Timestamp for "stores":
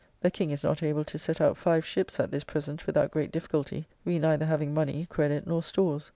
5.61-6.09